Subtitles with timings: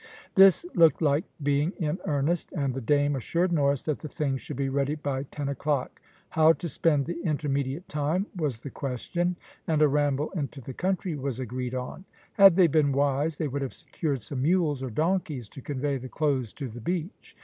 [0.33, 4.57] This looked like being in earnest, and the dame assured Norris that the things should
[4.57, 6.01] be ready by ten o'clock.
[6.29, 9.35] How to spend the intermediate time was the question,
[9.67, 12.05] and a ramble into the country was agreed on.
[12.33, 16.09] Had they been wise they would have secured some mules or donkeys to convey the
[16.09, 17.37] clothes to the beach.